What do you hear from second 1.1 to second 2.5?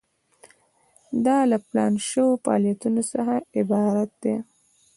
دا له پلان شوو